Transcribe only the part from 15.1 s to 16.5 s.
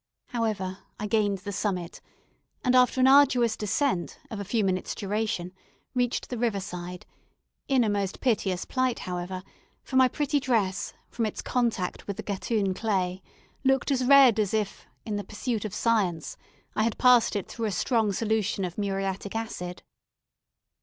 the pursuit of science,